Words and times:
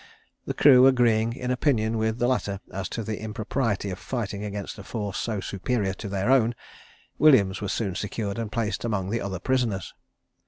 The 0.47 0.55
crew 0.55 0.87
agreeing 0.87 1.33
in 1.33 1.51
opinion 1.51 1.95
with 1.99 2.17
the 2.17 2.27
latter 2.27 2.59
as 2.73 2.89
to 2.89 3.03
the 3.03 3.21
impropriety 3.21 3.91
of 3.91 3.99
fighting 3.99 4.43
against 4.43 4.79
a 4.79 4.83
force 4.83 5.19
so 5.19 5.39
superior 5.41 5.93
to 6.01 6.09
their 6.09 6.31
own, 6.31 6.55
Williams 7.19 7.61
was 7.61 7.71
soon 7.71 7.93
secured, 7.93 8.39
and 8.39 8.51
placed 8.51 8.83
among 8.83 9.11
the 9.11 9.21
other 9.21 9.37
prisoners. 9.37 9.93